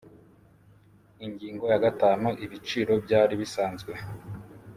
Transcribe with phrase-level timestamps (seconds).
[1.25, 3.91] Ingingo ya gatanu Ibiciro byari bisanzwe